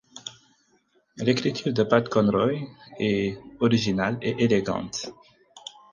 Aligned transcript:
L'écriture 1.17 1.71
de 1.73 1.83
Pat 1.83 2.09
Conroy 2.09 2.59
est 2.97 3.37
originale 3.59 4.17
et 4.23 4.33
élégante. 4.43 5.13